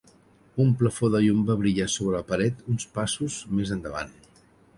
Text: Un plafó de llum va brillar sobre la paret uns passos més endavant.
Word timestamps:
Un 0.63 0.69
plafó 0.77 1.09
de 1.15 1.21
llum 1.25 1.43
va 1.49 1.57
brillar 1.59 1.85
sobre 1.97 2.15
la 2.15 2.23
paret 2.33 2.65
uns 2.75 2.89
passos 2.97 3.37
més 3.61 3.75
endavant. 3.79 4.13